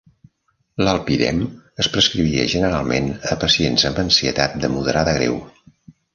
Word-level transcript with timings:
L'alpidem 0.85 1.43
es 1.83 1.89
prescrivia 1.97 2.47
generalment 2.55 3.13
a 3.35 3.39
pacients 3.45 3.87
amb 3.93 4.03
ansietat 4.07 4.59
de 4.67 4.73
moderada 4.79 5.15
a 5.15 5.21
greu. 5.21 5.41